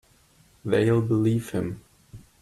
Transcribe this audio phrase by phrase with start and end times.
[0.65, 1.83] They'll believe him.